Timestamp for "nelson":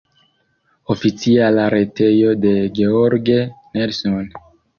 3.75-4.27